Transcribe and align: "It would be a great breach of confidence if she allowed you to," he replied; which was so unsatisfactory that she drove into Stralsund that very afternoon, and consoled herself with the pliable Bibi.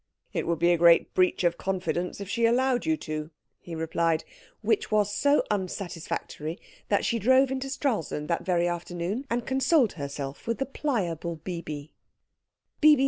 "It 0.33 0.47
would 0.47 0.57
be 0.57 0.71
a 0.71 0.79
great 0.79 1.13
breach 1.13 1.43
of 1.43 1.59
confidence 1.59 2.19
if 2.19 2.27
she 2.27 2.47
allowed 2.47 2.87
you 2.87 2.97
to," 3.05 3.29
he 3.59 3.75
replied; 3.75 4.23
which 4.63 4.89
was 4.89 5.13
so 5.13 5.43
unsatisfactory 5.51 6.59
that 6.89 7.05
she 7.05 7.19
drove 7.19 7.51
into 7.51 7.69
Stralsund 7.69 8.27
that 8.27 8.43
very 8.43 8.67
afternoon, 8.67 9.27
and 9.29 9.45
consoled 9.45 9.93
herself 9.93 10.47
with 10.47 10.57
the 10.57 10.65
pliable 10.65 11.35
Bibi. 11.35 11.91